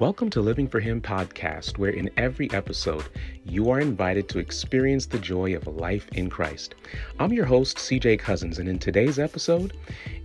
[0.00, 3.08] Welcome to Living for Him podcast, where in every episode
[3.44, 6.76] you are invited to experience the joy of life in Christ.
[7.18, 9.76] I'm your host, CJ Cousins, and in today's episode,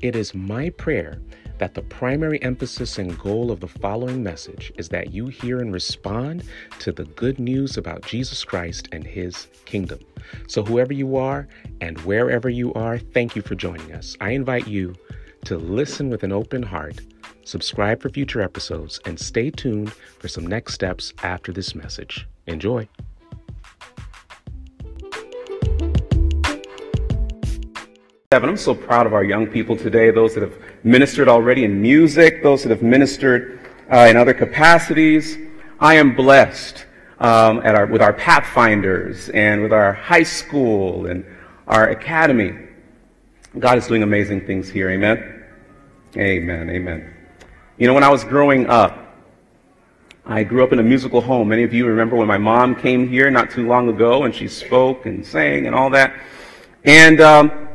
[0.01, 1.20] it is my prayer
[1.57, 5.74] that the primary emphasis and goal of the following message is that you hear and
[5.74, 6.43] respond
[6.78, 10.01] to the good news about Jesus Christ and His kingdom.
[10.47, 11.47] So, whoever you are
[11.82, 14.15] and wherever you are, thank you for joining us.
[14.21, 14.93] I invite you
[15.46, 17.01] to listen with an open heart
[17.43, 22.28] subscribe for future episodes, and stay tuned for some next steps after this message.
[22.47, 22.88] Enjoy.
[28.32, 32.42] I'm so proud of our young people today, those that have ministered already in music,
[32.42, 33.59] those that have ministered
[33.92, 35.38] uh, in other capacities.
[35.80, 36.86] I am blessed
[37.20, 41.25] um, our, with our Pathfinders and with our high school and
[41.67, 42.53] our academy.
[43.59, 44.89] God is doing amazing things here.
[44.89, 45.44] Amen.
[46.17, 46.70] Amen.
[46.70, 47.14] Amen.
[47.76, 49.00] You know, when I was growing up,
[50.28, 51.50] I grew up in a musical home.
[51.50, 54.48] Many of you remember when my mom came here not too long ago and she
[54.48, 56.14] spoke and sang and all that.
[56.84, 57.68] And um,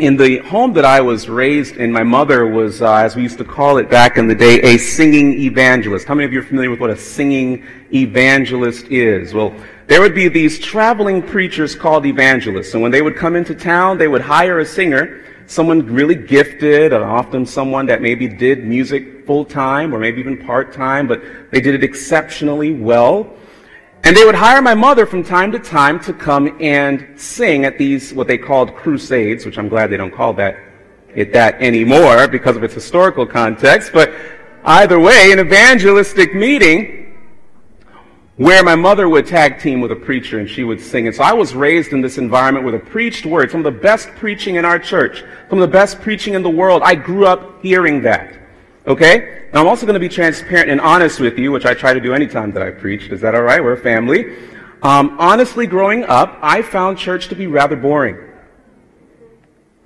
[0.00, 3.38] in the home that I was raised in, my mother was, uh, as we used
[3.38, 6.08] to call it back in the day, a singing evangelist.
[6.08, 7.64] How many of you are familiar with what a singing
[7.94, 9.32] evangelist is?
[9.32, 9.54] Well,
[9.86, 12.74] there would be these traveling preachers called evangelists.
[12.74, 16.92] And when they would come into town, they would hire a singer someone really gifted,
[16.92, 21.20] or often someone that maybe did music full time or maybe even part time, but
[21.50, 23.28] they did it exceptionally well.
[24.04, 27.78] And they would hire my mother from time to time to come and sing at
[27.78, 30.56] these, what they called crusades, which I'm glad they don't call that,
[31.16, 33.90] it that anymore because of its historical context.
[33.92, 34.14] But
[34.64, 36.99] either way, an evangelistic meeting
[38.40, 41.06] where my mother would tag team with a preacher and she would sing.
[41.06, 43.80] And so I was raised in this environment with a preached word, some of the
[43.80, 46.80] best preaching in our church, some of the best preaching in the world.
[46.82, 48.34] I grew up hearing that.
[48.86, 49.42] Okay?
[49.52, 52.00] Now I'm also going to be transparent and honest with you, which I try to
[52.00, 53.10] do anytime that I preach.
[53.10, 53.62] Is that all right?
[53.62, 54.34] We're a family.
[54.82, 58.16] Um, honestly, growing up, I found church to be rather boring.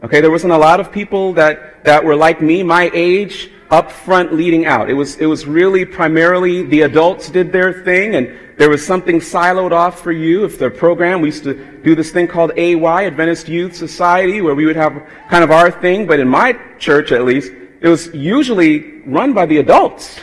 [0.05, 3.91] Okay, there wasn't a lot of people that, that were like me, my age, up
[3.91, 4.89] front leading out.
[4.89, 9.19] It was, it was really primarily the adults did their thing and there was something
[9.19, 10.45] siloed off for you.
[10.45, 14.55] If the program, we used to do this thing called AY, Adventist Youth Society, where
[14.55, 14.93] we would have
[15.29, 19.45] kind of our thing, but in my church at least, it was usually run by
[19.45, 20.21] the adults.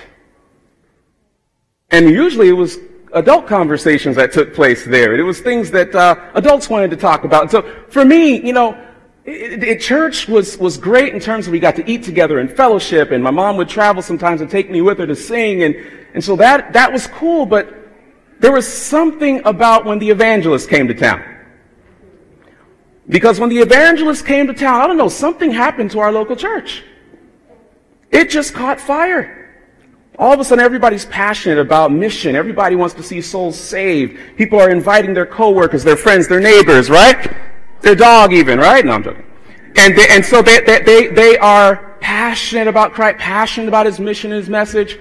[1.89, 2.79] And usually it was
[3.12, 5.13] adult conversations that took place there.
[5.19, 7.51] It was things that uh, adults wanted to talk about.
[7.51, 8.81] So for me, you know,
[9.26, 12.52] it, it, church was, was great in terms of we got to eat together and
[12.52, 15.76] fellowship, and my mom would travel sometimes and take me with her to sing, and,
[16.14, 17.76] and so that, that was cool, but
[18.40, 21.24] there was something about when the evangelist came to town.
[23.08, 26.36] Because when the evangelist came to town, I don't know, something happened to our local
[26.36, 26.84] church.
[28.10, 29.38] It just caught fire.
[30.18, 32.36] All of a sudden, everybody's passionate about mission.
[32.36, 34.20] Everybody wants to see souls saved.
[34.38, 37.36] People are inviting their coworkers, their friends, their neighbors, right?
[37.81, 38.86] Their dog even, right?
[38.86, 39.25] No, I'm joking.
[39.75, 44.31] And, they, and so they, they, they are passionate about Christ, passionate about his mission
[44.31, 45.00] and his message.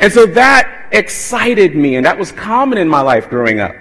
[0.00, 3.74] And so that excited me, and that was common in my life growing up.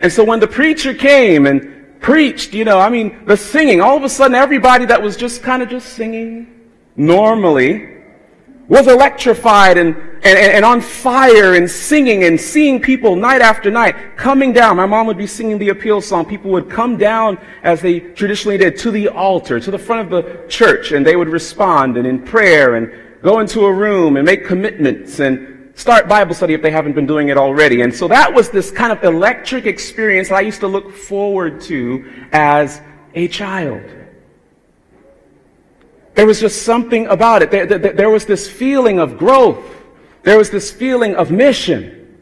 [0.00, 3.96] And so when the preacher came and preached, you know, I mean, the singing, all
[3.96, 7.94] of a sudden everybody that was just kind of just singing normally
[8.68, 14.16] was electrified and, and, and on fire and singing and seeing people night after night
[14.16, 14.76] coming down.
[14.76, 16.24] My mom would be singing the appeal song.
[16.24, 20.24] People would come down as they traditionally did to the altar, to the front of
[20.24, 22.92] the church, and they would respond and in prayer and
[23.22, 27.06] go into a room and make commitments and start Bible study if they haven't been
[27.06, 27.82] doing it already.
[27.82, 31.60] And so that was this kind of electric experience that I used to look forward
[31.62, 32.80] to as
[33.14, 33.82] a child.
[36.14, 37.50] There was just something about it.
[37.50, 39.62] There, there, there was this feeling of growth.
[40.26, 42.18] There was this feeling of mission.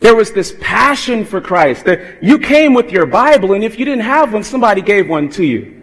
[0.00, 1.86] There was this passion for Christ.
[1.86, 5.30] That you came with your Bible, and if you didn't have one, somebody gave one
[5.30, 5.82] to you.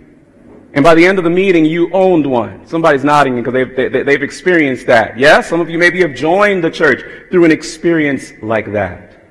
[0.73, 2.67] And by the end of the meeting, you owned one.
[2.67, 5.17] Somebody's nodding because they've, they, have they have experienced that.
[5.17, 9.25] Yes, some of you maybe have joined the church through an experience like that.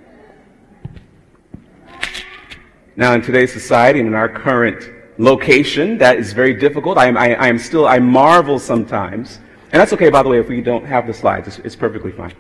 [2.96, 6.98] Now, in today's society and in our current location, that is very difficult.
[6.98, 9.38] I am, I, I am still, I marvel sometimes.
[9.74, 11.48] And that's okay, by the way, if we don't have the slides.
[11.48, 12.32] It's, it's perfectly fine.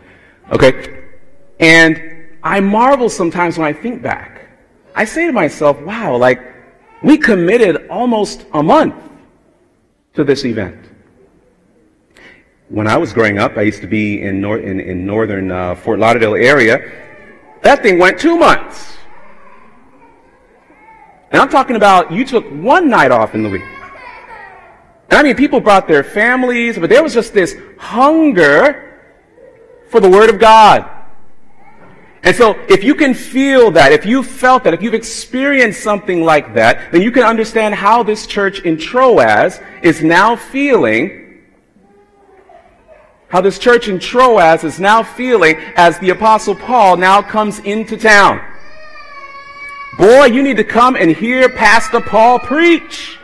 [0.52, 1.02] Okay?
[1.58, 4.46] And I marvel sometimes when I think back.
[4.94, 6.38] I say to myself, wow, like,
[7.02, 8.94] we committed almost a month
[10.12, 10.78] to this event.
[12.68, 15.74] When I was growing up, I used to be in, nor- in, in northern uh,
[15.74, 16.88] Fort Lauderdale area.
[17.62, 18.96] That thing went two months.
[21.32, 23.64] And I'm talking about you took one night off in the week.
[25.14, 28.98] And I mean, people brought their families, but there was just this hunger
[29.88, 30.90] for the Word of God.
[32.24, 36.24] And so if you can feel that, if you've felt that, if you've experienced something
[36.24, 41.44] like that, then you can understand how this church in Troas is now feeling,
[43.28, 47.96] how this church in Troas is now feeling as the apostle Paul now comes into
[47.96, 48.44] town.
[49.96, 53.20] Boy, you need to come and hear Pastor Paul preach.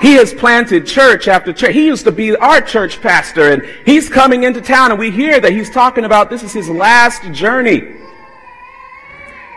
[0.00, 1.72] He has planted church after church.
[1.72, 5.40] He used to be our church pastor and he's coming into town and we hear
[5.40, 7.96] that he's talking about this is his last journey.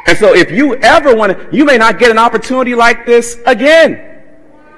[0.07, 3.37] And so if you ever want to, you may not get an opportunity like this
[3.45, 4.23] again.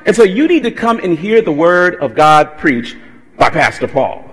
[0.05, 2.97] And so you need to come and hear the word of God preached
[3.37, 4.25] by Pastor Paul.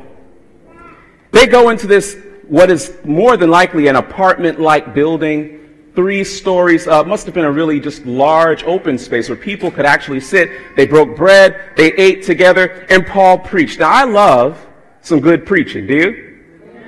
[1.30, 2.16] They go into this,
[2.48, 5.57] what is more than likely an apartment-like building
[5.98, 7.08] three stories up.
[7.08, 10.76] Must have been a really just large open space where people could actually sit.
[10.76, 13.80] They broke bread, they ate together, and Paul preached.
[13.80, 14.64] Now, I love
[15.00, 15.88] some good preaching.
[15.88, 16.38] Do you?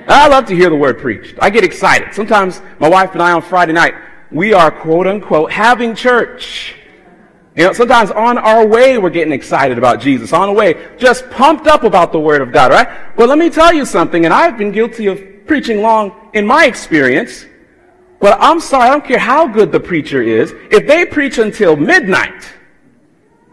[0.07, 1.35] I love to hear the word preached.
[1.41, 2.13] I get excited.
[2.13, 3.95] Sometimes my wife and I on Friday night,
[4.31, 6.75] we are quote unquote having church.
[7.57, 10.31] You know, sometimes on our way, we're getting excited about Jesus.
[10.31, 13.17] On the way, just pumped up about the Word of God, right?
[13.17, 16.65] Well, let me tell you something, and I've been guilty of preaching long in my
[16.65, 17.45] experience.
[18.21, 20.53] Well, I'm sorry, I don't care how good the preacher is.
[20.69, 22.53] If they preach until midnight,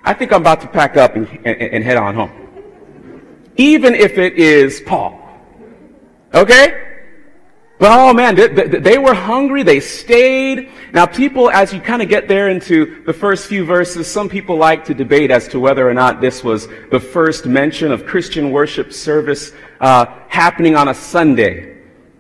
[0.05, 2.31] I think I'm about to pack up and, and, and head on home.
[3.57, 5.19] Even if it is Paul.
[6.35, 6.85] Okay?
[7.79, 10.69] But oh man, they, they, were hungry, they stayed.
[10.93, 14.57] Now people, as you kind of get there into the first few verses, some people
[14.57, 18.51] like to debate as to whether or not this was the first mention of Christian
[18.51, 21.78] worship service uh, happening on a Sunday.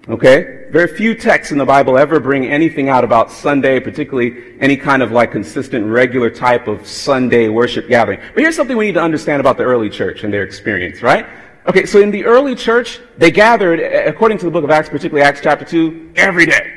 [0.08, 0.66] Okay?
[0.70, 5.02] Very few texts in the Bible ever bring anything out about Sunday, particularly any kind
[5.02, 8.20] of like consistent, regular type of Sunday worship gathering.
[8.34, 11.26] But here's something we need to understand about the early church and their experience, right?
[11.66, 15.22] Okay, so in the early church, they gathered, according to the book of Acts, particularly
[15.22, 16.74] Acts chapter 2, every day.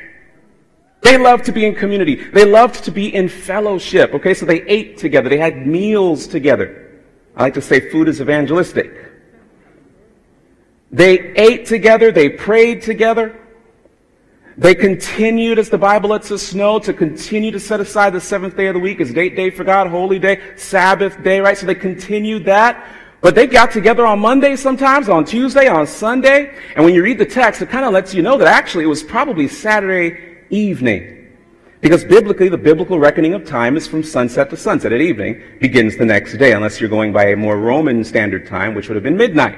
[1.01, 2.15] They loved to be in community.
[2.15, 4.13] They loved to be in fellowship.
[4.13, 5.29] Okay, so they ate together.
[5.29, 7.01] They had meals together.
[7.35, 9.10] I like to say food is evangelistic.
[10.91, 13.37] They ate together, they prayed together.
[14.57, 18.57] They continued, as the Bible lets us know, to continue to set aside the seventh
[18.57, 21.57] day of the week as date day for God, holy day, Sabbath day, right?
[21.57, 22.85] So they continued that.
[23.21, 26.53] But they got together on Monday sometimes, on Tuesday, on Sunday.
[26.75, 28.87] And when you read the text, it kind of lets you know that actually it
[28.87, 31.31] was probably Saturday evening.
[31.79, 35.97] Because biblically, the biblical reckoning of time is from sunset to sunset at evening, begins
[35.97, 39.03] the next day, unless you're going by a more Roman standard time, which would have
[39.03, 39.57] been midnight.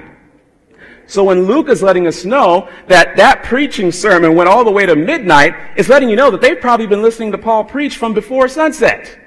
[1.06, 4.86] So when Luke is letting us know that that preaching sermon went all the way
[4.86, 8.14] to midnight, it's letting you know that they've probably been listening to Paul preach from
[8.14, 9.20] before sunset.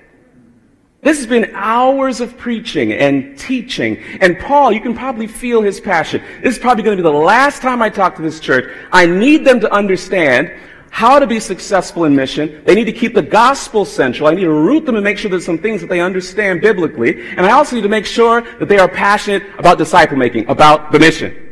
[1.03, 3.99] This has been hours of preaching and teaching.
[4.21, 6.21] And Paul, you can probably feel his passion.
[6.43, 8.75] This is probably going to be the last time I talk to this church.
[8.91, 10.53] I need them to understand
[10.91, 12.63] how to be successful in mission.
[12.65, 14.29] They need to keep the gospel central.
[14.29, 17.21] I need to root them and make sure there's some things that they understand biblically.
[17.37, 20.91] And I also need to make sure that they are passionate about disciple making, about
[20.91, 21.46] the mission.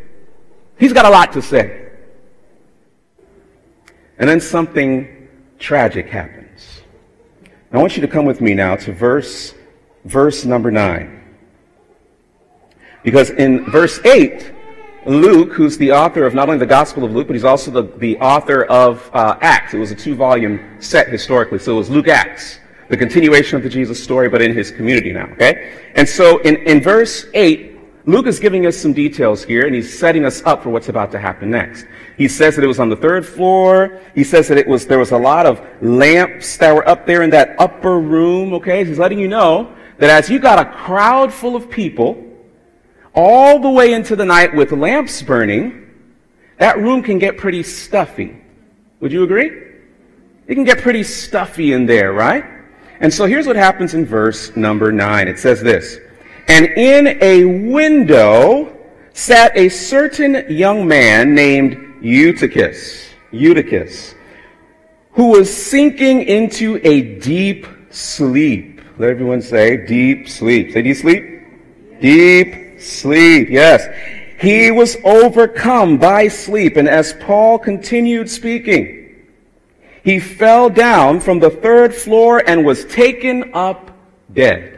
[0.78, 1.90] He's got a lot to say.
[4.18, 5.28] And then something
[5.58, 6.82] tragic happens.
[7.72, 9.54] I want you to come with me now to verse,
[10.04, 11.22] verse number 9.
[13.02, 14.52] Because in verse 8,
[15.06, 17.82] Luke, who's the author of not only the Gospel of Luke, but he's also the,
[17.98, 19.74] the author of uh, Acts.
[19.74, 23.62] It was a two volume set historically, so it was Luke Acts, the continuation of
[23.62, 25.72] the Jesus story, but in his community now, okay?
[25.94, 27.73] And so in, in verse 8,
[28.06, 31.10] Luke is giving us some details here, and he's setting us up for what's about
[31.12, 31.86] to happen next.
[32.18, 33.98] He says that it was on the third floor.
[34.14, 37.22] He says that it was there was a lot of lamps that were up there
[37.22, 38.52] in that upper room.
[38.54, 42.22] Okay, he's letting you know that as you got a crowd full of people
[43.14, 45.88] all the way into the night with lamps burning,
[46.58, 48.36] that room can get pretty stuffy.
[49.00, 49.50] Would you agree?
[50.46, 52.44] It can get pretty stuffy in there, right?
[53.00, 55.26] And so here's what happens in verse number nine.
[55.26, 55.98] It says this.
[56.48, 58.76] And in a window
[59.12, 64.14] sat a certain young man named Eutychus, Eutychus,
[65.12, 68.80] who was sinking into a deep sleep.
[68.98, 70.72] Let everyone say deep sleep.
[70.72, 71.24] Say deep sleep.
[72.00, 73.48] Deep sleep.
[73.48, 73.86] Yes.
[74.38, 79.04] He was overcome by sleep, and as Paul continued speaking,
[80.02, 83.90] he fell down from the third floor and was taken up
[84.32, 84.73] dead.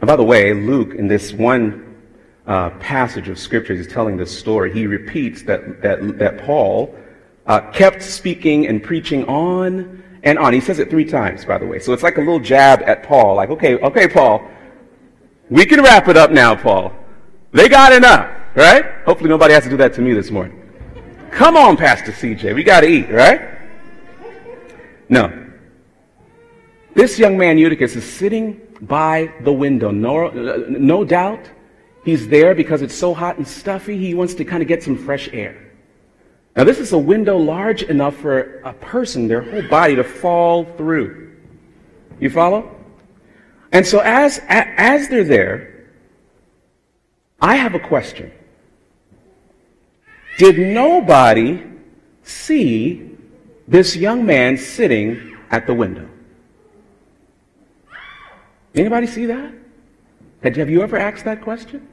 [0.00, 1.96] And by the way, Luke, in this one
[2.46, 6.94] uh, passage of Scripture, he's telling this story, he repeats that, that, that Paul
[7.46, 10.52] uh, kept speaking and preaching on and on.
[10.52, 11.78] He says it three times, by the way.
[11.78, 14.48] So it's like a little jab at Paul, like, okay, okay, Paul,
[15.50, 16.92] we can wrap it up now, Paul.
[17.52, 18.30] They got enough.
[18.54, 18.84] right?
[19.04, 20.60] Hopefully nobody has to do that to me this morning.
[21.30, 22.54] Come on, Pastor CJ.
[22.54, 23.58] We got to eat, right?
[25.08, 25.50] No.
[26.94, 29.90] This young man, Eutychus, is sitting by the window.
[29.90, 31.50] No, no doubt
[32.04, 33.96] he's there because it's so hot and stuffy.
[33.98, 35.72] He wants to kind of get some fresh air.
[36.56, 40.64] Now, this is a window large enough for a person, their whole body, to fall
[40.76, 41.32] through.
[42.20, 42.70] You follow?
[43.72, 45.88] And so, as, as they're there,
[47.40, 48.30] I have a question.
[50.38, 51.62] Did nobody
[52.22, 53.10] see
[53.66, 56.08] this young man sitting at the window?
[58.74, 59.52] Anybody see that?
[60.42, 61.88] Have you ever asked that question?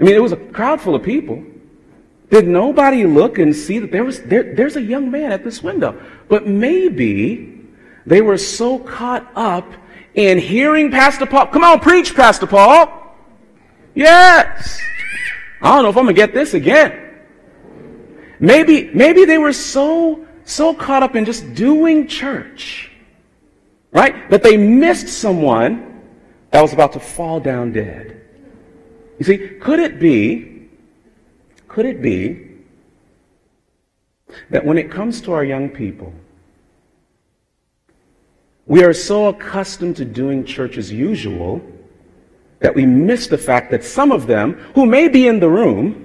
[0.00, 1.44] I mean, it was a crowd full of people.
[2.30, 5.62] Did nobody look and see that there was there, there's a young man at this
[5.62, 6.00] window?
[6.28, 7.60] But maybe
[8.04, 9.70] they were so caught up
[10.14, 11.46] in hearing Pastor Paul.
[11.46, 13.16] Come on, preach, Pastor Paul.
[13.94, 14.80] Yes.
[15.62, 17.04] I don't know if I'm gonna get this again.
[18.40, 22.90] Maybe, maybe they were so, so caught up in just doing church,
[23.90, 24.30] right?
[24.30, 25.97] That they missed someone
[26.50, 28.20] that was about to fall down dead.
[29.18, 30.68] You see, could it be,
[31.66, 32.48] could it be
[34.50, 36.12] that when it comes to our young people,
[38.66, 41.62] we are so accustomed to doing church as usual
[42.60, 46.04] that we miss the fact that some of them, who may be in the room,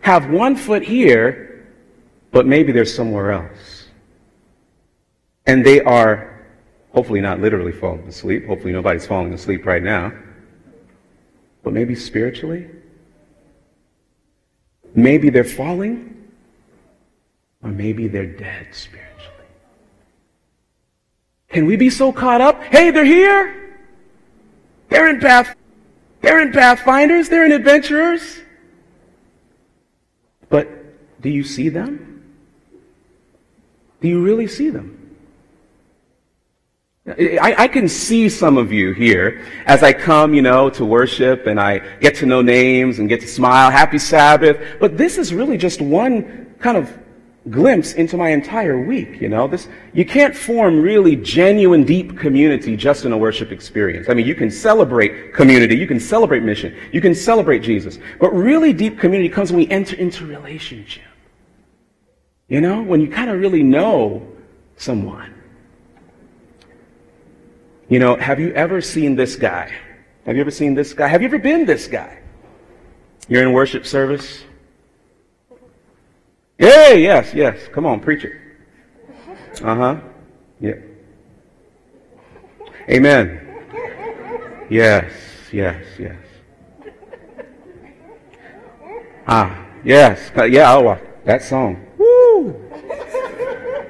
[0.00, 1.64] have one foot here,
[2.32, 3.86] but maybe they're somewhere else.
[5.46, 6.31] And they are
[6.92, 8.46] hopefully not literally falling asleep.
[8.46, 10.12] Hopefully nobody's falling asleep right now.
[11.62, 12.68] But maybe spiritually.
[14.94, 16.28] Maybe they're falling,
[17.62, 19.46] or maybe they're dead spiritually.
[21.48, 22.62] Can we be so caught up?
[22.64, 23.78] Hey, they're here.
[24.90, 25.54] They're in path.
[26.20, 27.28] They're in pathfinders.
[27.28, 28.38] They're in adventurers.
[30.50, 30.68] But
[31.22, 32.24] do you see them?
[34.02, 35.01] Do you really see them?
[37.04, 41.48] I, I, can see some of you here as I come, you know, to worship
[41.48, 43.72] and I get to know names and get to smile.
[43.72, 44.78] Happy Sabbath.
[44.78, 46.96] But this is really just one kind of
[47.50, 49.48] glimpse into my entire week, you know.
[49.48, 54.08] This, you can't form really genuine, deep community just in a worship experience.
[54.08, 58.32] I mean, you can celebrate community, you can celebrate mission, you can celebrate Jesus, but
[58.32, 61.02] really deep community comes when we enter into relationship.
[62.46, 64.24] You know, when you kind of really know
[64.76, 65.31] someone.
[67.92, 69.70] You know, have you ever seen this guy?
[70.24, 71.08] Have you ever seen this guy?
[71.08, 72.20] Have you ever been this guy?
[73.28, 74.44] You're in worship service,
[76.58, 77.58] yeah, yes, yes.
[77.70, 78.32] Come on, preach it.
[79.62, 80.00] Uh huh.
[80.58, 80.76] Yeah.
[82.88, 83.60] Amen.
[84.70, 85.12] Yes,
[85.52, 86.16] yes, yes.
[89.26, 90.30] Ah, yes.
[90.48, 91.84] Yeah, oh, that song.
[91.98, 92.58] Woo!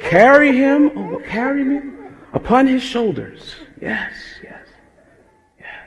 [0.00, 1.92] carry him, oh, carry me
[2.32, 3.54] upon his shoulders.
[3.82, 4.12] Yes,
[4.44, 4.64] yes.
[5.58, 5.80] Yeah.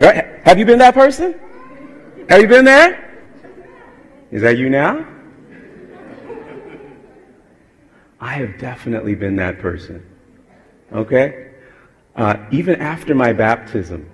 [0.00, 0.40] Right.
[0.44, 1.38] Have you been that person?
[2.28, 3.22] Have you been there?
[4.32, 5.06] Is that you now?
[8.18, 10.04] I have definitely been that person.
[10.92, 11.52] Okay?
[12.16, 14.10] Uh, even after my baptism,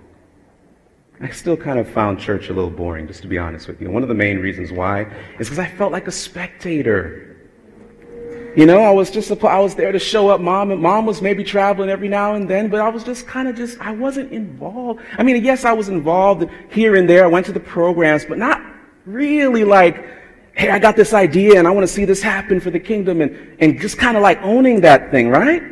[1.19, 3.91] I still kind of found church a little boring, just to be honest with you.
[3.91, 5.05] One of the main reasons why
[5.39, 7.38] is because I felt like a spectator.
[8.59, 10.41] You know, I was just, I was there to show up.
[10.41, 13.47] Mom, and mom was maybe traveling every now and then, but I was just kind
[13.47, 15.01] of just, I wasn't involved.
[15.17, 17.23] I mean, yes, I was involved here and there.
[17.23, 18.61] I went to the programs, but not
[19.07, 20.05] really like,
[20.55, 23.21] hey, I got this idea and I want to see this happen for the kingdom
[23.21, 25.63] and, and just kind of like owning that thing, right?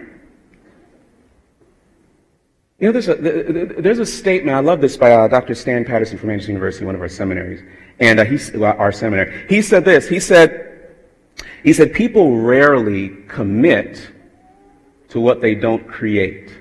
[2.78, 5.56] You know, there's a, there's a statement, I love this by uh, Dr.
[5.56, 7.64] Stan Patterson from Andrews University, one of our seminaries,
[7.98, 9.44] and uh, he's, our seminary.
[9.48, 10.75] He said this, he said,
[11.66, 14.08] he said, people rarely commit
[15.08, 16.56] to what they don't create.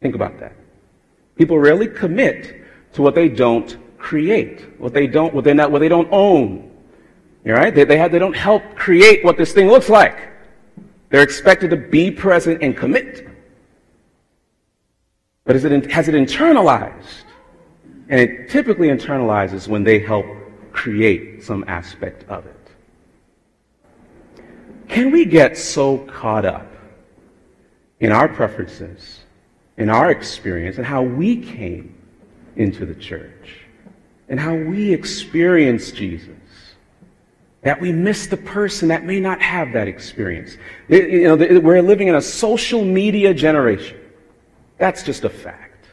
[0.00, 0.54] Think about that.
[1.36, 2.64] People rarely commit
[2.94, 6.72] to what they don't create, what they don't, what, they not, what they don't own.
[7.44, 7.74] All right?
[7.74, 10.30] They, they, have, they don't help create what this thing looks like.
[11.10, 13.28] They're expected to be present and commit.
[15.44, 17.24] But it, has it internalized?
[18.08, 20.24] And it typically internalizes when they help
[20.78, 22.54] create some aspect of it.
[24.88, 26.70] Can we get so caught up
[28.00, 29.20] in our preferences,
[29.76, 31.94] in our experience, and how we came
[32.56, 33.68] into the church?
[34.28, 36.34] and how we experience Jesus.
[37.62, 40.56] That we miss the person that may not have that experience.
[40.88, 43.98] You know, we're living in a social media generation.
[44.78, 45.86] That's just a fact.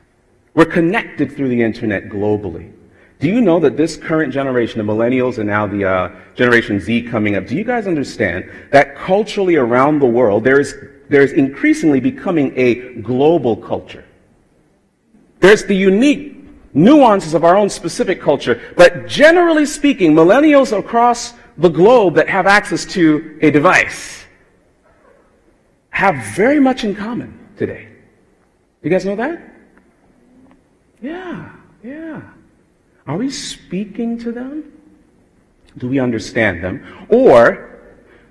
[0.54, 2.72] We're connected through the internet globally.
[3.20, 7.04] Do you know that this current generation, the millennials and now the uh, Generation Z
[7.04, 10.74] coming up, do you guys understand that culturally around the world, there's,
[11.10, 14.04] there's increasingly becoming a global culture?
[15.40, 16.36] There's the unique
[16.74, 22.48] nuances of our own specific culture, but generally speaking, millennials across the globe that have
[22.48, 24.26] access to a device
[25.90, 27.88] have very much in common today.
[28.84, 29.42] You guys know that?
[31.02, 31.50] Yeah,
[31.82, 32.22] yeah.
[33.08, 34.72] Are we speaking to them?
[35.78, 37.06] Do we understand them?
[37.10, 37.80] Or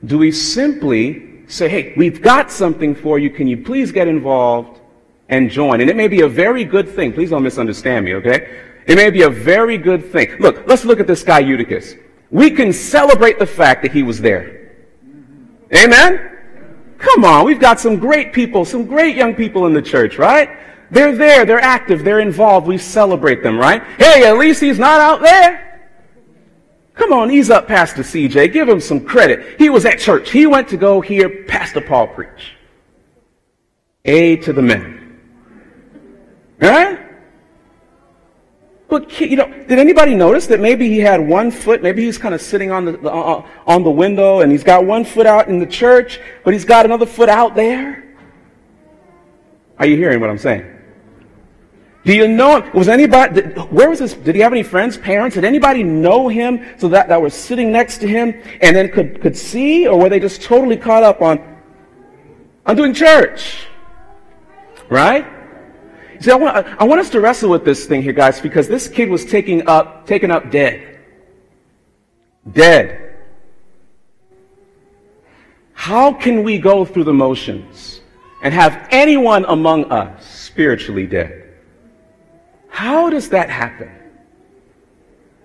[0.04, 3.30] do we simply say, hey, we've got something for you.
[3.30, 4.80] Can you please get involved
[5.28, 5.80] and join?
[5.80, 7.12] And it may be a very good thing.
[7.12, 8.62] Please don't misunderstand me, okay?
[8.86, 10.36] It may be a very good thing.
[10.38, 11.94] Look, let's look at this guy Eutychus.
[12.30, 14.72] We can celebrate the fact that he was there.
[15.74, 16.30] Amen?
[16.98, 20.50] Come on, we've got some great people, some great young people in the church, right?
[20.94, 22.68] They're there, they're active, they're involved.
[22.68, 23.82] We celebrate them, right?
[23.98, 25.90] Hey, at least he's not out there.
[26.94, 28.52] Come on, ease up, Pastor CJ.
[28.52, 29.58] Give him some credit.
[29.58, 30.30] He was at church.
[30.30, 32.54] He went to go hear Pastor Paul preach.
[34.04, 35.20] A to the men.
[36.60, 37.00] Right?
[38.86, 41.82] But you know, did anybody notice that maybe he had one foot?
[41.82, 44.86] Maybe he's kind of sitting on the, the uh, on the window, and he's got
[44.86, 48.14] one foot out in the church, but he's got another foot out there.
[49.80, 50.73] Are you hearing what I'm saying?
[52.04, 52.72] Do you know him?
[52.74, 54.12] Was anybody, where was this?
[54.12, 55.34] Did he have any friends, parents?
[55.34, 59.22] Did anybody know him so that, that was sitting next to him and then could,
[59.22, 59.86] could see?
[59.86, 61.60] Or were they just totally caught up on,
[62.66, 63.66] on doing church?
[64.90, 65.26] Right?
[66.20, 68.86] See, I want, I want us to wrestle with this thing here, guys, because this
[68.86, 71.00] kid was taking up, taken up dead.
[72.52, 73.14] Dead.
[75.72, 78.02] How can we go through the motions
[78.42, 81.43] and have anyone among us spiritually dead?
[82.74, 83.88] How does that happen?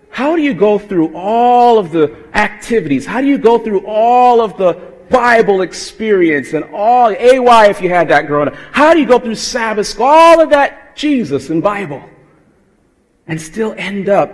[0.09, 3.05] How do you go through all of the activities?
[3.05, 4.73] How do you go through all of the
[5.11, 8.55] Bible experience and all, AY if you had that growing up?
[8.71, 12.01] How do you go through Sabbath school, all of that Jesus and Bible,
[13.27, 14.31] and still end up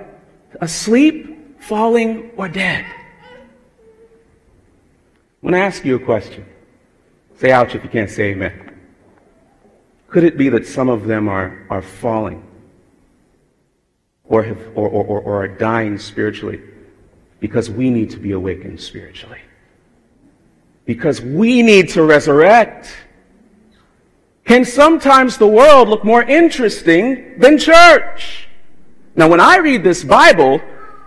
[0.61, 2.85] asleep, falling, or dead?
[2.85, 2.95] I
[5.41, 6.45] want to ask you a question.
[7.39, 8.73] Say ouch if you can't say amen.
[10.07, 12.44] Could it be that some of them are, are falling?
[14.27, 16.61] Or, have, or, or, or are dying spiritually
[17.39, 19.39] because we need to be awakened spiritually.
[20.85, 22.95] Because we need to resurrect.
[24.45, 28.47] Can sometimes the world look more interesting than church?
[29.15, 30.61] Now, when I read this Bible,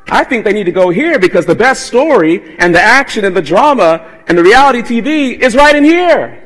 [0.09, 3.37] I think they need to go here because the best story and the action and
[3.37, 6.44] the drama and the reality TV is right in here.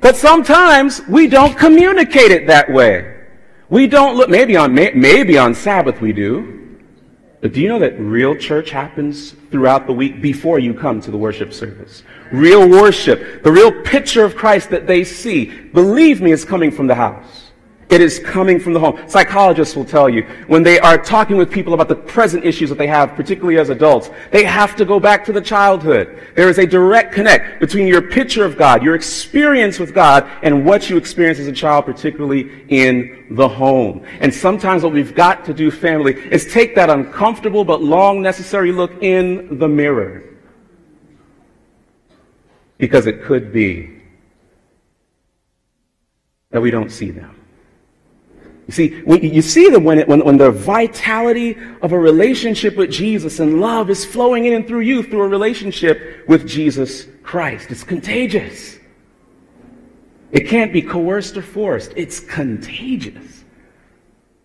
[0.00, 3.19] But sometimes we don't communicate it that way.
[3.70, 6.78] We don't look, maybe on, maybe on Sabbath we do.
[7.40, 11.10] But do you know that real church happens throughout the week before you come to
[11.10, 12.02] the worship service?
[12.32, 16.86] Real worship, the real picture of Christ that they see, believe me, is coming from
[16.86, 17.49] the house.
[17.90, 19.00] It is coming from the home.
[19.08, 22.78] Psychologists will tell you when they are talking with people about the present issues that
[22.78, 26.16] they have, particularly as adults, they have to go back to the childhood.
[26.36, 30.64] There is a direct connect between your picture of God, your experience with God, and
[30.64, 34.04] what you experience as a child, particularly in the home.
[34.20, 38.70] And sometimes what we've got to do, family, is take that uncomfortable but long necessary
[38.70, 40.22] look in the mirror.
[42.78, 44.00] Because it could be
[46.50, 47.39] that we don't see them.
[48.70, 52.76] You see, when, you see that when, it, when, when the vitality of a relationship
[52.76, 57.08] with Jesus and love is flowing in and through you through a relationship with Jesus
[57.24, 57.72] Christ.
[57.72, 58.78] It's contagious.
[60.30, 61.94] It can't be coerced or forced.
[61.96, 63.42] It's contagious.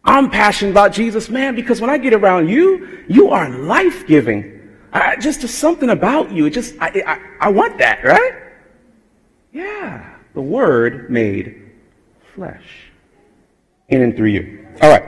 [0.03, 4.75] I'm passionate about Jesus, man, because when I get around you, you are life-giving.
[4.91, 6.47] I, just something about you.
[6.47, 8.33] It just, I, I, I want that, right?
[9.53, 10.15] Yeah.
[10.33, 11.69] The Word made
[12.33, 12.85] flesh
[13.89, 14.67] in and through you.
[14.81, 15.03] All right.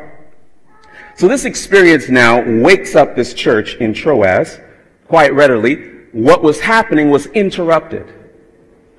[1.15, 4.59] So this experience now wakes up this church in Troas
[5.07, 5.75] quite readily.
[6.11, 8.13] What was happening was interrupted.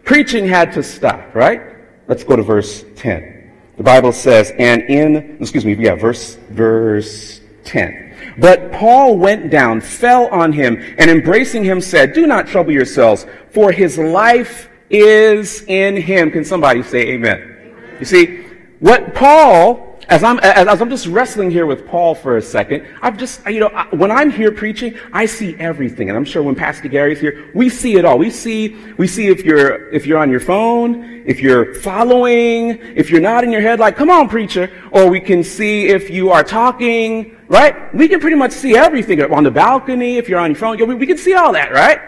[0.04, 1.60] Preaching had to stop, right?
[2.08, 3.52] Let's go to verse 10.
[3.76, 8.08] The Bible says, and in, excuse me, yeah, verse, verse 10.
[8.38, 13.26] But Paul went down, fell on him, and embracing him said, Do not trouble yourselves,
[13.50, 16.30] for his life is in him.
[16.30, 17.74] Can somebody say amen?
[18.00, 18.38] You see,
[18.80, 23.18] what Paul As I'm, as I'm just wrestling here with Paul for a second, I've
[23.18, 26.08] just, you know, when I'm here preaching, I see everything.
[26.08, 28.16] And I'm sure when Pastor Gary's here, we see it all.
[28.16, 33.10] We see, we see if you're, if you're on your phone, if you're following, if
[33.10, 36.42] you're nodding your head like, come on, preacher, or we can see if you are
[36.42, 37.94] talking, right?
[37.94, 40.94] We can pretty much see everything on the balcony, if you're on your phone, we,
[40.94, 42.00] we can see all that, right?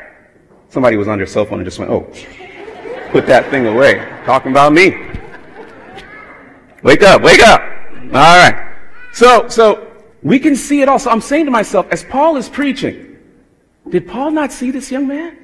[0.71, 2.11] Somebody was on their cell phone and just went, oh,
[3.11, 3.99] put that thing away.
[4.25, 5.10] Talking about me.
[6.83, 7.61] Wake up, wake up.
[7.61, 8.77] All right.
[9.13, 10.99] So, so we can see it all.
[10.99, 13.19] So I'm saying to myself, as Paul is preaching,
[13.89, 15.37] did Paul not see this young man?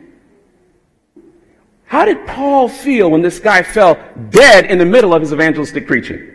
[1.85, 3.97] How did Paul feel when this guy fell
[4.31, 6.33] dead in the middle of his evangelistic preaching?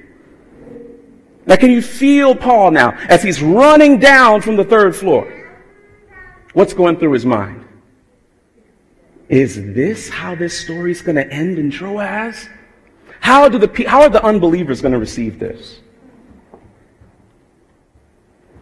[1.46, 5.38] Now, can you feel Paul now as he's running down from the third floor?
[6.54, 7.66] What's going through his mind?
[9.28, 12.48] Is this how this story is going to end in Troas?
[13.22, 15.80] How, do the, how are the unbelievers going to receive this?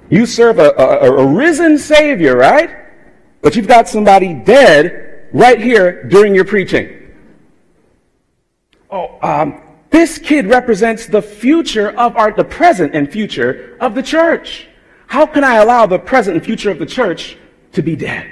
[0.09, 2.69] You serve a, a, a risen Savior, right?
[3.41, 6.89] But you've got somebody dead right here during your preaching.
[8.91, 14.03] Oh, um, this kid represents the future of our, the present and future of the
[14.03, 14.67] church.
[15.07, 17.37] How can I allow the present and future of the church
[17.71, 18.29] to be dead?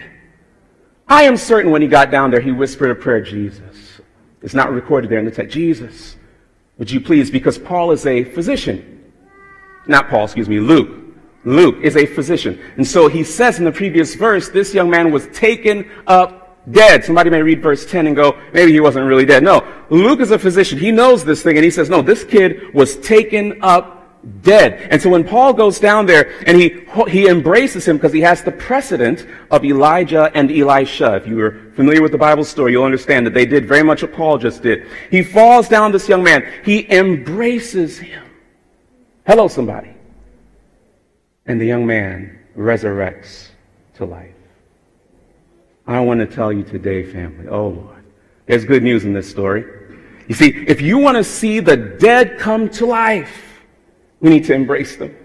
[1.07, 3.86] I am certain when he got down there, he whispered a prayer, Jesus.
[4.41, 5.53] It's not recorded there in the text.
[5.53, 6.15] Jesus,
[6.77, 9.11] would you please, because Paul is a physician.
[9.87, 11.05] Not Paul, excuse me, Luke.
[11.43, 12.59] Luke is a physician.
[12.75, 17.05] And so he says in the previous verse, this young man was taken up dead.
[17.05, 19.43] Somebody may read verse 10 and go, maybe he wasn't really dead.
[19.43, 20.77] No, Luke is a physician.
[20.77, 23.96] He knows this thing and he says, no, this kid was taken up
[24.41, 24.87] dead.
[24.91, 28.43] And so when Paul goes down there and he, he embraces him because he has
[28.43, 31.15] the precedent of Elijah and Elisha.
[31.15, 34.01] If you are familiar with the Bible story, you'll understand that they did very much
[34.01, 34.87] what Paul just did.
[35.11, 36.45] He falls down this young man.
[36.63, 38.23] He embraces him.
[39.25, 39.97] Hello, somebody
[41.47, 43.47] and the young man resurrects
[43.95, 44.33] to life.
[45.87, 48.03] I want to tell you today, family, oh Lord,
[48.45, 49.65] there's good news in this story.
[50.27, 53.46] You see, if you want to see the dead come to life,
[54.19, 55.15] we need to embrace them.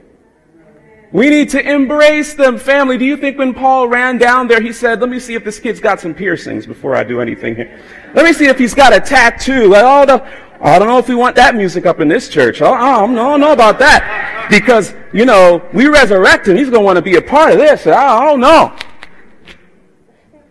[1.12, 2.96] We need to embrace them, family.
[2.96, 5.61] Do you think when Paul ran down there, he said, let me see if this
[5.61, 7.78] kid's got some piercings before I do anything here.
[8.14, 9.68] Let me see if he's got a tattoo.
[9.68, 10.24] Like, oh, the,
[10.62, 12.62] I don't know if we want that music up in this church.
[12.62, 14.48] Oh, I don't know about that.
[14.48, 16.57] Because, you know, we resurrect him.
[16.57, 17.87] He's going to want to be a part of this.
[17.87, 18.74] I don't know.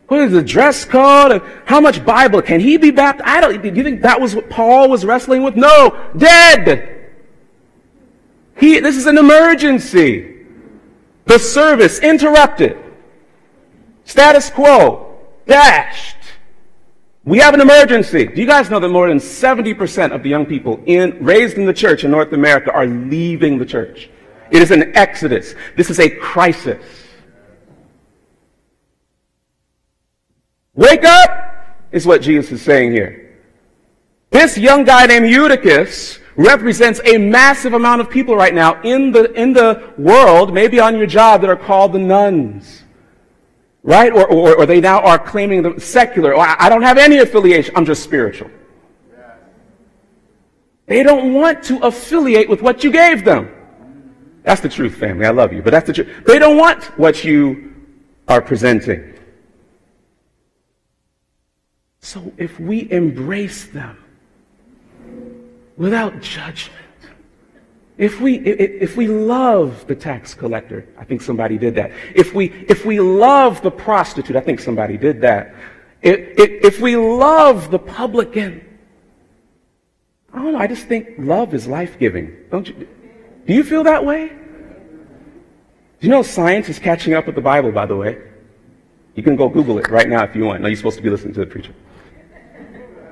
[0.09, 1.41] What is the dress code?
[1.65, 2.41] How much Bible?
[2.43, 3.27] Can he be baptized?
[3.27, 5.55] I don't, do you think that was what Paul was wrestling with?
[5.55, 6.11] No.
[6.15, 7.00] Dead.
[8.57, 10.45] He, this is an emergency.
[11.25, 12.77] The service interrupted.
[14.05, 15.19] Status quo.
[15.45, 16.17] Dashed.
[17.23, 18.25] We have an emergency.
[18.25, 21.65] Do you guys know that more than 70% of the young people in, raised in
[21.65, 24.09] the church in North America are leaving the church?
[24.49, 25.53] It is an exodus.
[25.77, 26.83] This is a crisis.
[30.73, 33.39] Wake up is what Jesus is saying here.
[34.31, 39.31] This young guy named Eutychus represents a massive amount of people right now in the,
[39.33, 42.83] in the world, maybe on your job, that are called the nones.
[43.83, 44.11] Right?
[44.11, 46.37] Or, or, or they now are claiming the secular.
[46.37, 47.75] I don't have any affiliation.
[47.75, 48.49] I'm just spiritual.
[50.85, 53.49] They don't want to affiliate with what you gave them.
[54.43, 55.25] That's the truth, family.
[55.25, 56.25] I love you, but that's the truth.
[56.25, 57.73] They don't want what you
[58.27, 59.13] are presenting.
[61.99, 63.97] So if we embrace them
[65.81, 66.77] without judgment,
[67.97, 71.91] if we, if we love the tax collector, I think somebody did that.
[72.13, 75.55] If we, if we love the prostitute, I think somebody did that.
[76.03, 78.63] If, if, we love the publican,
[80.31, 82.35] I don't know, I just think love is life-giving.
[82.51, 82.87] Don't you?
[83.47, 84.27] Do you feel that way?
[84.29, 84.35] Do
[85.99, 88.21] you know science is catching up with the Bible, by the way?
[89.15, 90.61] You can go Google it right now if you want.
[90.61, 91.73] No, you're supposed to be listening to the preacher.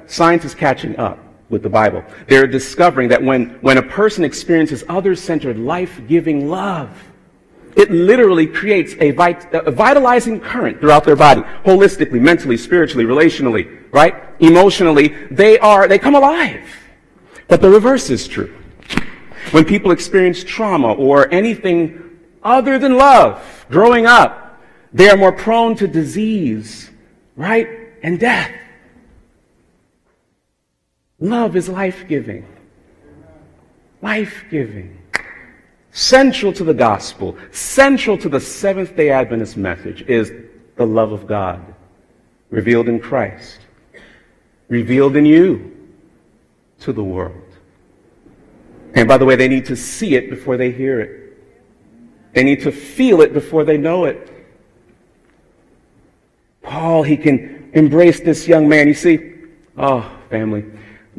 [0.05, 2.03] Science is catching up with the Bible.
[2.27, 6.89] They're discovering that when, when a person experiences other-centered, life-giving love,
[7.75, 13.81] it literally creates a, vit- a, vitalizing current throughout their body, holistically, mentally, spiritually, relationally,
[13.91, 14.15] right?
[14.39, 16.67] Emotionally, they are, they come alive.
[17.47, 18.55] But the reverse is true.
[19.51, 24.62] When people experience trauma or anything other than love growing up,
[24.93, 26.89] they are more prone to disease,
[27.35, 27.67] right?
[28.03, 28.51] And death.
[31.19, 32.45] Love is life giving.
[34.01, 34.97] Life giving.
[35.91, 40.32] Central to the gospel, central to the Seventh day Adventist message is
[40.75, 41.73] the love of God
[42.51, 43.60] revealed in Christ,
[44.69, 45.75] revealed in you
[46.79, 47.36] to the world.
[48.95, 51.38] And by the way, they need to see it before they hear it.
[52.34, 54.47] They need to feel it before they know it.
[56.62, 58.88] Paul, he can embrace this young man.
[58.88, 59.34] You see,
[59.77, 60.65] oh, family.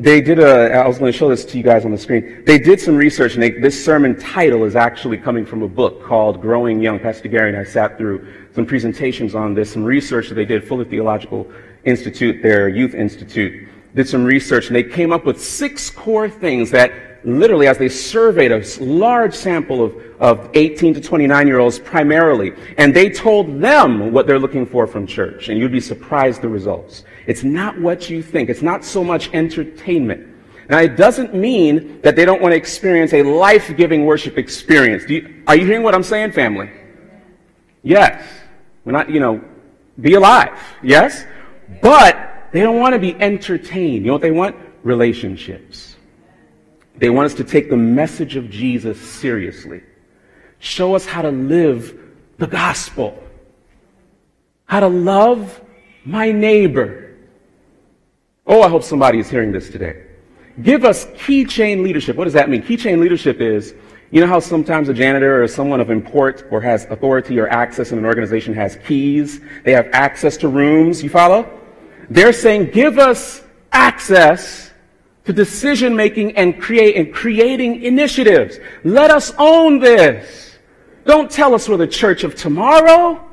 [0.01, 2.43] They did a, I was going to show this to you guys on the screen.
[2.47, 6.03] They did some research, and they, this sermon title is actually coming from a book
[6.03, 6.99] called Growing Young.
[6.99, 10.67] Pastor Gary and I sat through some presentations on this, some research that they did,
[10.67, 11.47] Fuller Theological
[11.85, 16.70] Institute, their youth institute, did some research, and they came up with six core things
[16.70, 16.92] that
[17.24, 22.53] literally, as they surveyed a large sample of, of 18 to 29 year olds primarily,
[22.79, 26.48] and they told them what they're looking for from church, and you'd be surprised the
[26.48, 27.05] results.
[27.26, 28.48] It's not what you think.
[28.48, 30.29] It's not so much entertainment.
[30.68, 35.09] Now, it doesn't mean that they don't want to experience a life-giving worship experience.
[35.11, 36.70] You, are you hearing what I'm saying, family?
[37.83, 38.24] Yes.
[38.85, 39.42] We're not, you know,
[40.00, 40.59] be alive.
[40.83, 41.24] Yes?
[41.83, 44.05] But they don't want to be entertained.
[44.05, 44.57] You know what they want?
[44.83, 45.97] Relationships.
[46.97, 49.83] They want us to take the message of Jesus seriously.
[50.59, 51.99] Show us how to live
[52.39, 53.23] the gospel.
[54.67, 55.61] How to love
[56.05, 57.17] my neighbor.
[58.47, 60.07] Oh, I hope somebody is hearing this today.
[60.63, 62.17] Give us keychain leadership.
[62.17, 62.63] What does that mean?
[62.63, 63.75] Keychain leadership is,
[64.11, 67.93] you know how sometimes a janitor or someone of import or has authority or access
[67.93, 69.41] in an organization has keys?
[69.65, 71.03] They have access to rooms.
[71.03, 71.60] You follow?
[72.11, 73.42] They're saying, give us
[73.73, 74.73] access
[75.25, 78.59] to decision making and create and creating initiatives.
[78.83, 80.59] Let us own this.
[81.05, 83.25] Don't tell us we're the church of tomorrow.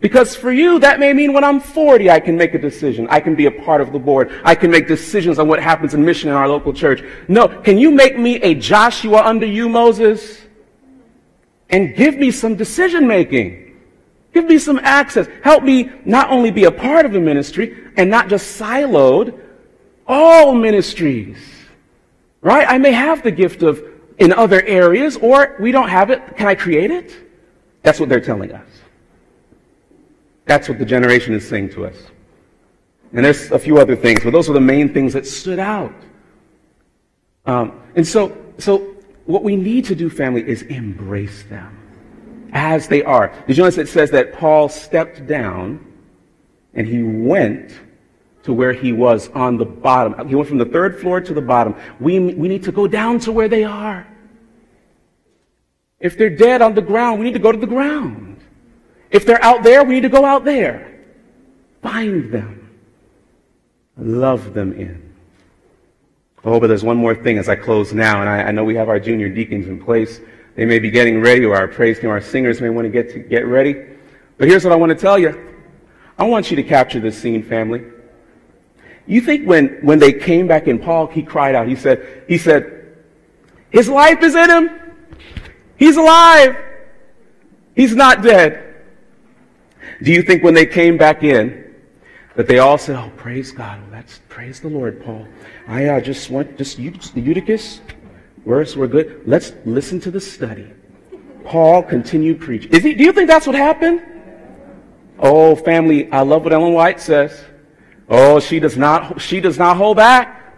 [0.00, 3.06] Because for you, that may mean when I'm 40, I can make a decision.
[3.10, 4.40] I can be a part of the board.
[4.44, 7.04] I can make decisions on what happens in mission in our local church.
[7.28, 10.40] No, can you make me a Joshua under you, Moses?
[11.68, 13.69] And give me some decision making.
[14.32, 15.26] Give me some access.
[15.42, 19.38] Help me not only be a part of a ministry and not just siloed,
[20.06, 21.38] all ministries.
[22.40, 22.66] Right?
[22.68, 23.84] I may have the gift of
[24.18, 26.36] in other areas, or we don't have it.
[26.36, 27.14] Can I create it?
[27.82, 28.66] That's what they're telling us.
[30.44, 31.96] That's what the generation is saying to us.
[33.12, 35.94] And there's a few other things, but those are the main things that stood out.
[37.46, 41.79] Um, and so, so what we need to do, family, is embrace them
[42.52, 43.28] as they are.
[43.46, 45.86] Did you notice it says that Paul stepped down
[46.74, 47.78] and he went
[48.42, 50.28] to where he was on the bottom.
[50.28, 51.74] He went from the third floor to the bottom.
[51.98, 54.06] We, we need to go down to where they are.
[55.98, 58.40] If they're dead on the ground, we need to go to the ground.
[59.10, 61.00] If they're out there, we need to go out there.
[61.82, 62.70] Find them.
[63.98, 65.14] Love them in.
[66.42, 68.74] Oh, but there's one more thing as I close now, and I, I know we
[68.76, 70.20] have our junior deacons in place.
[70.60, 73.10] They may be getting ready, or our praise team, our singers may want to get
[73.14, 73.82] to get ready.
[74.36, 75.56] But here's what I want to tell you.
[76.18, 77.82] I want you to capture this scene, family.
[79.06, 81.66] You think when, when they came back in Paul, he cried out.
[81.66, 82.94] He said, he said,
[83.70, 84.70] his life is in him.
[85.78, 86.54] He's alive.
[87.74, 88.82] He's not dead.
[90.02, 91.74] Do you think when they came back in,
[92.36, 93.80] that they all said, "Oh, praise God!
[93.80, 95.26] Well, that's praise the Lord, Paul.
[95.66, 97.80] I uh, just want just Eutychus.
[98.44, 99.22] We're we're good.
[99.26, 100.72] Let's listen to the study."
[101.44, 102.72] Paul continued preaching.
[102.72, 102.94] Is he?
[102.94, 104.02] Do you think that's what happened?
[105.18, 107.44] Oh, family, I love what Ellen White says.
[108.08, 109.20] Oh, she does not.
[109.20, 110.54] She does not hold back.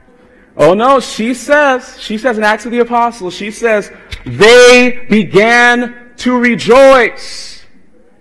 [0.56, 2.00] Oh no, she says.
[2.00, 3.34] She says in Acts of the Apostles.
[3.34, 3.90] She says
[4.24, 7.64] they began to rejoice.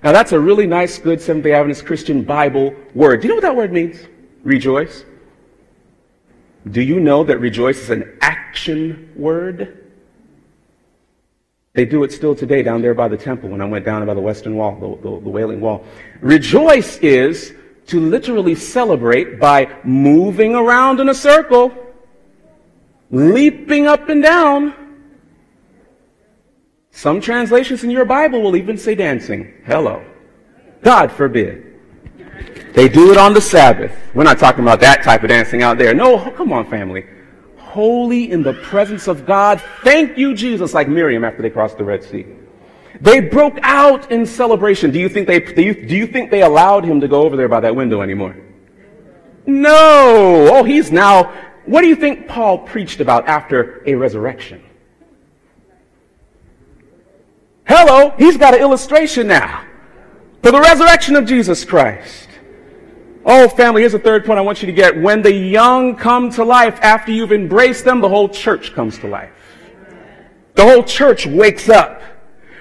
[0.04, 3.22] Now that's a really nice, good Seventh-day Adventist Christian Bible word.
[3.22, 3.98] Do you know what that word means?
[4.44, 5.06] Rejoice.
[6.70, 9.90] Do you know that rejoice is an action word?
[11.74, 14.14] They do it still today down there by the temple when I went down by
[14.14, 15.86] the western wall, the, the, the wailing wall.
[16.20, 17.54] Rejoice is
[17.88, 21.74] to literally celebrate by moving around in a circle,
[23.10, 24.74] leaping up and down,
[26.92, 29.54] some translations in your Bible will even say dancing.
[29.66, 30.06] Hello.
[30.84, 31.71] God forbid.
[32.74, 33.92] They do it on the Sabbath.
[34.14, 35.94] We're not talking about that type of dancing out there.
[35.94, 37.06] No, come on, family.
[37.58, 39.62] Holy in the presence of God.
[39.84, 42.26] Thank you, Jesus, like Miriam after they crossed the Red Sea.
[43.00, 44.92] They broke out in celebration.
[44.92, 47.36] Do you think they, do you, do you think they allowed him to go over
[47.36, 48.36] there by that window anymore?
[49.46, 50.48] No.
[50.52, 51.34] Oh, he's now,
[51.66, 54.64] what do you think Paul preached about after a resurrection?
[57.66, 59.66] Hello, he's got an illustration now
[60.44, 62.28] for the resurrection of Jesus Christ.
[63.24, 65.00] Oh, family, here's a third point I want you to get.
[65.00, 69.08] When the young come to life after you've embraced them, the whole church comes to
[69.08, 69.32] life.
[70.56, 72.02] The whole church wakes up.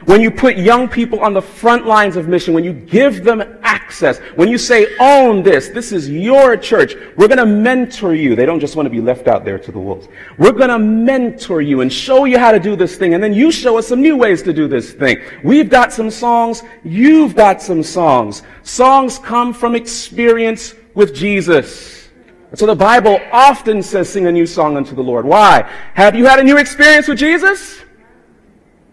[0.06, 3.42] When you put young people on the front lines of mission, when you give them
[3.62, 8.34] access, when you say, own this, this is your church, we're going to mentor you.
[8.34, 10.08] They don't just want to be left out there to the wolves.
[10.38, 13.34] We're going to mentor you and show you how to do this thing, and then
[13.34, 15.18] you show us some new ways to do this thing.
[15.44, 18.42] We've got some songs, you've got some songs.
[18.62, 22.08] Songs come from experience with Jesus.
[22.54, 25.24] So the Bible often says, sing a new song unto the Lord.
[25.24, 25.70] Why?
[25.94, 27.80] Have you had a new experience with Jesus?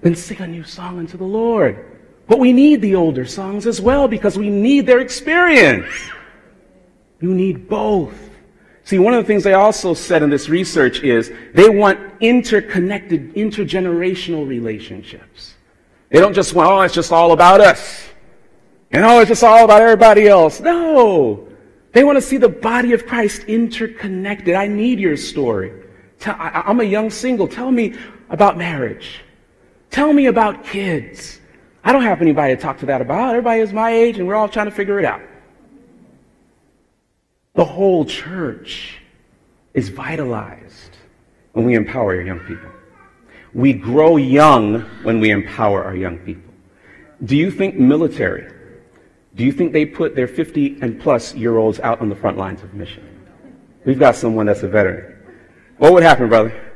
[0.01, 1.99] Then sing a new song unto the Lord.
[2.27, 5.88] But we need the older songs as well because we need their experience.
[7.19, 8.13] You need both.
[8.83, 13.33] See, one of the things they also said in this research is they want interconnected,
[13.33, 15.55] intergenerational relationships.
[16.10, 18.07] They don't just want, oh, it's just all about us.
[18.91, 20.62] And oh, it's just all about everybody else.
[20.62, 21.47] No.
[21.91, 24.55] They want to see the body of Christ interconnected.
[24.55, 25.73] I need your story.
[26.25, 27.47] I'm a young single.
[27.47, 27.95] Tell me
[28.29, 29.21] about marriage.
[29.89, 31.39] Tell me about kids.
[31.84, 33.30] I don't have anybody to talk to that about.
[33.30, 35.21] Everybody is my age and we're all trying to figure it out.
[37.56, 39.00] The whole church
[39.73, 40.97] is vitalized
[41.54, 42.69] when we empower our young people.
[43.54, 46.54] We grow young when we empower our young people.
[47.23, 48.54] Do you think military,
[49.34, 52.38] do you think they put their 50 and plus year olds out on the front
[52.38, 53.04] lines of mission?
[53.86, 55.15] We've got someone that's a veteran.
[55.78, 56.66] What would happen, brother?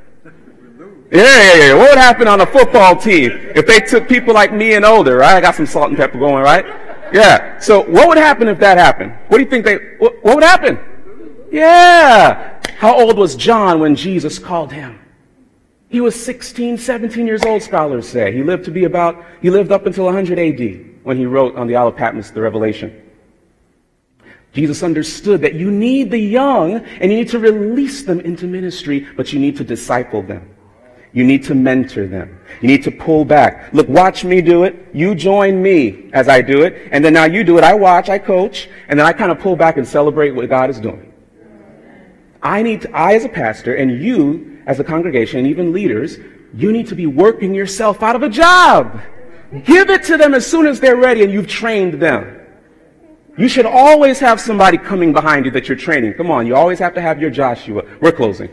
[1.11, 1.73] Yeah, yeah, yeah.
[1.73, 5.17] What would happen on a football team if they took people like me and older,
[5.17, 5.35] right?
[5.35, 6.65] I got some salt and pepper going, right?
[7.11, 7.59] Yeah.
[7.59, 9.13] So what would happen if that happened?
[9.27, 10.79] What do you think they, what, what would happen?
[11.51, 12.61] Yeah.
[12.77, 14.99] How old was John when Jesus called him?
[15.89, 18.31] He was 16, 17 years old, scholars say.
[18.31, 21.67] He lived to be about, he lived up until 100 AD when he wrote on
[21.67, 23.09] the Isle of Patmos the Revelation.
[24.53, 29.05] Jesus understood that you need the young and you need to release them into ministry,
[29.17, 30.55] but you need to disciple them.
[31.13, 32.39] You need to mentor them.
[32.61, 33.73] You need to pull back.
[33.73, 34.87] Look, watch me do it.
[34.93, 36.89] You join me as I do it.
[36.91, 37.63] And then now you do it.
[37.63, 40.69] I watch, I coach, and then I kind of pull back and celebrate what God
[40.69, 41.11] is doing.
[42.41, 46.17] I need to, I as a pastor and you as a congregation and even leaders,
[46.53, 49.01] you need to be working yourself out of a job.
[49.65, 52.39] Give it to them as soon as they're ready and you've trained them.
[53.37, 56.13] You should always have somebody coming behind you that you're training.
[56.13, 57.83] Come on, you always have to have your Joshua.
[58.01, 58.49] We're closing.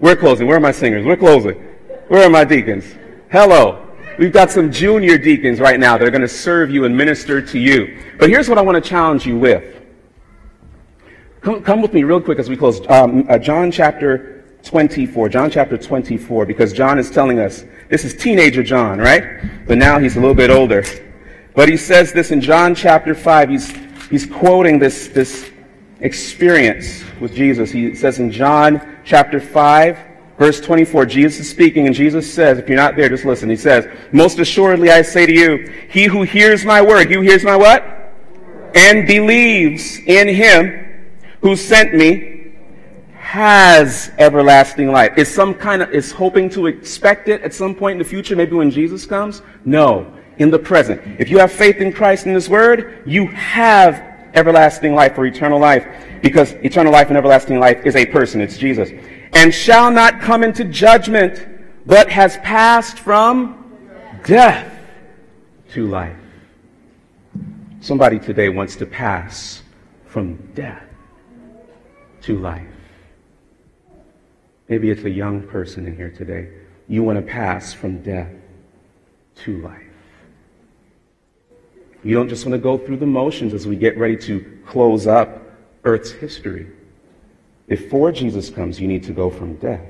[0.00, 0.46] We're closing.
[0.46, 1.04] Where are my singers?
[1.04, 1.73] We're closing.
[2.08, 2.84] Where are my deacons?
[3.30, 3.80] Hello.
[4.18, 7.40] We've got some junior deacons right now that are going to serve you and minister
[7.40, 7.98] to you.
[8.18, 9.82] But here's what I want to challenge you with.
[11.40, 12.86] Come, come with me real quick as we close.
[12.88, 15.30] Um, uh, John chapter 24.
[15.30, 19.66] John chapter 24, because John is telling us, this is teenager John, right?
[19.66, 20.84] But now he's a little bit older.
[21.54, 23.48] But he says this in John chapter 5.
[23.48, 23.70] He's,
[24.10, 25.50] he's quoting this, this
[26.00, 27.70] experience with Jesus.
[27.70, 32.68] He says in John chapter 5, Verse 24, Jesus is speaking, and Jesus says, if
[32.68, 33.48] you're not there, just listen.
[33.48, 37.20] He says, Most assuredly I say to you, he who hears my word, he who
[37.20, 37.84] hears my what?
[38.74, 41.06] And believes in him
[41.40, 42.52] who sent me
[43.16, 45.16] has everlasting life.
[45.16, 48.34] Is some kind of, is hoping to expect it at some point in the future,
[48.34, 49.40] maybe when Jesus comes?
[49.64, 50.12] No.
[50.38, 51.00] In the present.
[51.20, 54.02] If you have faith in Christ and his word, you have
[54.34, 55.86] everlasting life or eternal life
[56.22, 58.40] because eternal life and everlasting life is a person.
[58.40, 58.90] It's Jesus
[59.34, 61.46] and shall not come into judgment,
[61.86, 63.60] but has passed from
[64.24, 64.72] death
[65.70, 66.16] to life.
[67.80, 69.62] Somebody today wants to pass
[70.06, 70.88] from death
[72.22, 72.66] to life.
[74.68, 76.50] Maybe it's a young person in here today.
[76.88, 78.30] You want to pass from death
[79.42, 79.82] to life.
[82.02, 85.06] You don't just want to go through the motions as we get ready to close
[85.06, 85.42] up
[85.84, 86.70] Earth's history.
[87.66, 89.86] Before Jesus comes, you need to go from death.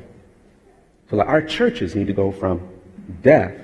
[1.11, 2.69] So our churches need to go from
[3.23, 3.55] death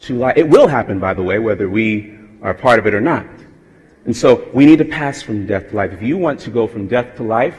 [0.00, 0.36] to life.
[0.36, 3.26] It will happen, by the way, whether we are part of it or not.
[4.04, 5.92] And so we need to pass from death to life.
[5.92, 7.56] If you want to go from death to life,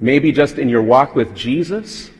[0.00, 2.10] maybe just in your walk with Jesus,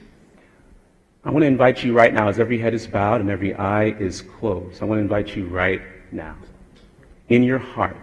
[1.25, 3.91] I want to invite you right now, as every head is bowed and every eye
[3.99, 6.37] is closed, I want to invite you right now,
[7.29, 7.97] in your heart,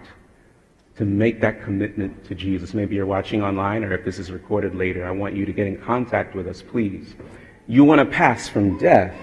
[1.00, 2.74] to make that commitment to Jesus.
[2.74, 5.66] Maybe you're watching online or if this is recorded later, I want you to get
[5.66, 7.16] in contact with us, please.
[7.68, 9.16] You want to pass from death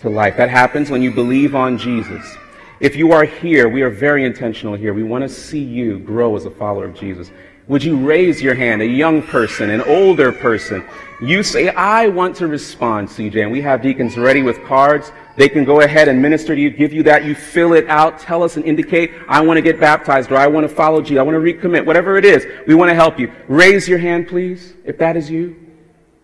[0.00, 0.36] to life.
[0.36, 2.36] That happens when you believe on Jesus.
[2.80, 4.92] If you are here, we are very intentional here.
[4.92, 7.30] We want to see you grow as a follower of Jesus.
[7.70, 10.84] Would you raise your hand, a young person, an older person?
[11.22, 13.44] You say, I want to respond, CJ.
[13.44, 15.12] And we have deacons ready with cards.
[15.36, 17.24] They can go ahead and minister to you, give you that.
[17.24, 20.48] You fill it out, tell us and indicate, I want to get baptized or I
[20.48, 21.20] want to follow Jesus.
[21.20, 22.44] I want to recommit, whatever it is.
[22.66, 23.32] We want to help you.
[23.46, 25.54] Raise your hand, please, if that is you.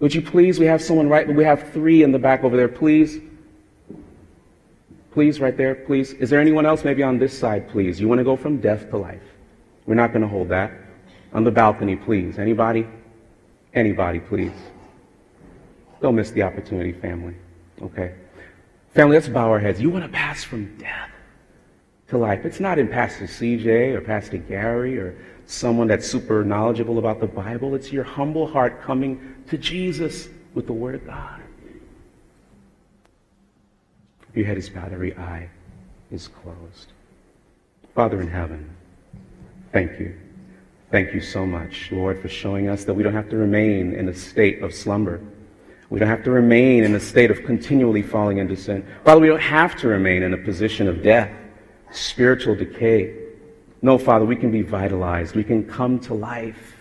[0.01, 0.59] Would you please?
[0.59, 2.67] We have someone right, we have three in the back over there.
[2.67, 3.21] Please.
[5.13, 6.13] Please, right there, please.
[6.15, 8.01] Is there anyone else maybe on this side, please?
[8.01, 9.23] You want to go from death to life?
[9.87, 10.73] We're not going to hold that.
[11.33, 12.39] On the balcony, please.
[12.39, 12.87] Anybody?
[13.75, 14.53] Anybody, please.
[16.01, 17.35] Don't miss the opportunity, family.
[17.83, 18.15] Okay?
[18.95, 19.81] Family, let's bow our heads.
[19.81, 21.11] You want to pass from death
[22.09, 22.45] to life.
[22.45, 25.17] It's not in Pastor CJ or Pastor Gary or
[25.47, 27.75] someone that's super knowledgeable about the Bible.
[27.75, 31.41] It's your humble heart coming to Jesus with the Word of God.
[34.35, 35.49] Your head is bowed, every eye
[36.11, 36.93] is closed.
[37.95, 38.69] Father in heaven,
[39.73, 40.15] thank you.
[40.91, 44.09] Thank you so much, Lord, for showing us that we don't have to remain in
[44.09, 45.21] a state of slumber.
[45.91, 48.87] We don't have to remain in a state of continually falling into sin.
[49.05, 51.31] Father, we don't have to remain in a position of death,
[51.91, 53.17] spiritual decay.
[53.83, 55.35] No, Father, we can be vitalized.
[55.35, 56.77] We can come to life.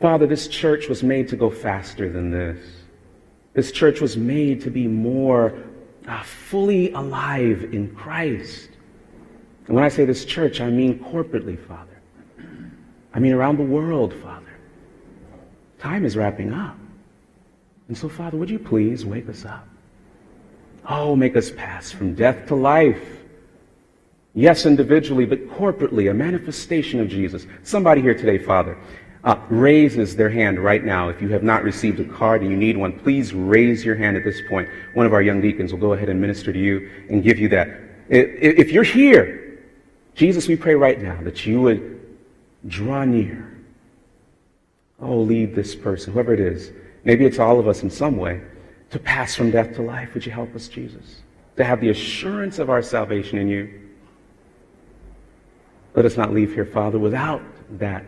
[0.00, 2.58] Father, this church was made to go faster than this.
[3.54, 5.64] This church was made to be more
[6.06, 8.70] uh, fully alive in Christ.
[9.66, 11.95] And when I say this church, I mean corporately, Father.
[13.16, 14.52] I mean around the world, Father.
[15.78, 16.76] Time is wrapping up.
[17.88, 19.66] And so, Father, would you please wake us up?
[20.86, 23.22] Oh, make us pass from death to life.
[24.34, 27.46] Yes, individually, but corporately, a manifestation of Jesus.
[27.62, 28.76] Somebody here today, Father,
[29.24, 31.08] uh, raises their hand right now.
[31.08, 34.18] If you have not received a card and you need one, please raise your hand
[34.18, 34.68] at this point.
[34.92, 37.48] One of our young deacons will go ahead and minister to you and give you
[37.48, 37.80] that.
[38.10, 39.58] If you're here,
[40.14, 41.96] Jesus, we pray right now that you would
[42.66, 43.58] draw near.
[45.00, 46.72] Oh, lead this person, whoever it is.
[47.04, 48.40] Maybe it's all of us in some way,
[48.90, 50.14] to pass from death to life.
[50.14, 51.22] Would you help us, Jesus?
[51.56, 53.80] To have the assurance of our salvation in you.
[55.94, 57.42] Let us not leave here, Father, without
[57.78, 58.04] that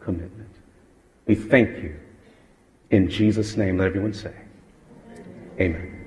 [0.00, 0.50] commitment.
[1.26, 1.96] We thank you.
[2.90, 4.34] In Jesus' name, let everyone say,
[5.58, 6.01] Amen.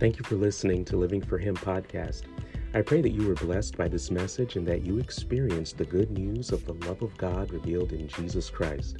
[0.00, 2.22] Thank you for listening to Living for Him podcast.
[2.72, 6.10] I pray that you were blessed by this message and that you experienced the good
[6.10, 8.96] news of the love of God revealed in Jesus Christ.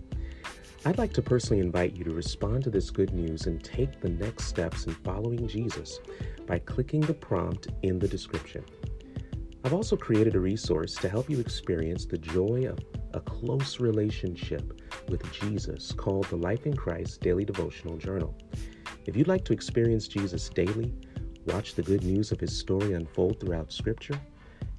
[0.84, 4.10] I'd like to personally invite you to respond to this good news and take the
[4.10, 6.00] next steps in following Jesus
[6.46, 8.62] by clicking the prompt in the description.
[9.64, 12.78] I've also created a resource to help you experience the joy of
[13.14, 18.36] a close relationship with Jesus called the Life in Christ Daily Devotional Journal.
[19.10, 20.94] If you'd like to experience Jesus daily,
[21.46, 24.20] watch the good news of his story unfold throughout Scripture,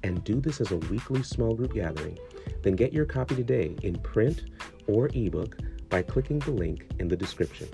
[0.04, 2.18] and do this as a weekly small group gathering,
[2.62, 4.44] then get your copy today in print
[4.86, 5.58] or ebook
[5.90, 7.68] by clicking the link in the description.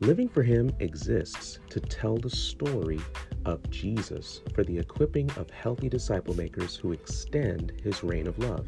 [0.00, 3.00] Living for Him exists to tell the story
[3.46, 8.66] of Jesus for the equipping of healthy disciple makers who extend His reign of love.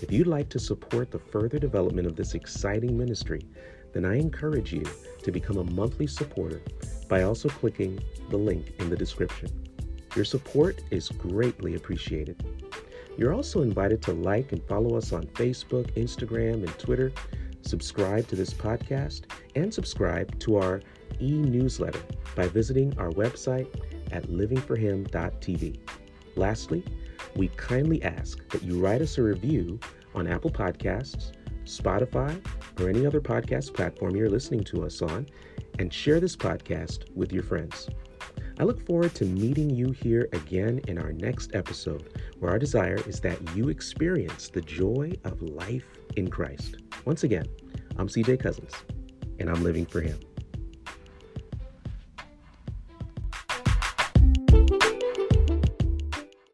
[0.00, 3.42] If you'd like to support the further development of this exciting ministry,
[3.96, 4.84] then I encourage you
[5.22, 6.62] to become a monthly supporter
[7.08, 7.98] by also clicking
[8.30, 9.50] the link in the description.
[10.14, 12.44] Your support is greatly appreciated.
[13.18, 17.12] You're also invited to like and follow us on Facebook, Instagram, and Twitter
[17.66, 19.22] subscribe to this podcast,
[19.54, 20.80] and subscribe to our
[21.20, 22.00] e newsletter
[22.34, 23.66] by visiting our website
[24.12, 25.78] at livingforhim.tv.
[26.36, 26.84] Lastly,
[27.34, 29.78] we kindly ask that you write us a review
[30.14, 31.32] on Apple Podcasts,
[31.66, 32.44] Spotify,
[32.80, 35.26] or any other podcast platform you're listening to us on,
[35.78, 37.88] and share this podcast with your friends.
[38.58, 42.98] I look forward to meeting you here again in our next episode, where our desire
[43.06, 45.86] is that you experience the joy of life
[46.16, 46.76] in Christ.
[47.04, 47.46] Once again,
[47.98, 48.72] I'm CJ Cousins,
[49.38, 50.18] and I'm living for Him.